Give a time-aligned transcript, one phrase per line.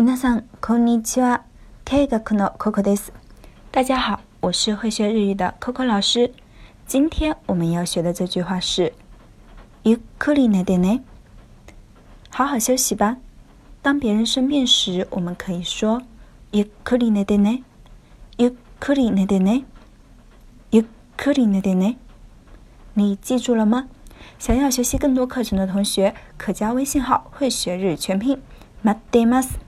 [0.00, 1.42] 皆さんこんにちは。
[1.84, 3.12] K 学の Coco です。
[3.72, 6.32] 大家好，我是会学日语的 Coco 老师。
[6.86, 8.92] 今天我们要学的这句话是
[9.82, 11.00] ゆっくり寝てね。
[12.30, 13.16] 好好休息吧。
[13.82, 16.02] 当别人生病时，我们可以说
[16.52, 17.64] ゆっくり寝てね。
[18.36, 19.64] ゆっくり寝てね。
[20.70, 20.84] ゆっ
[21.16, 21.96] くり寝てね。
[22.94, 23.88] 你记住了吗？
[24.38, 28.40] 想要学习更多课程的同学，可加微信号“会学日全拼”。
[28.84, 29.58] 待ってます。